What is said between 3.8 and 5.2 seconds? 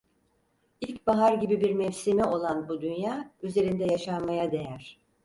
yaşanmaya değer…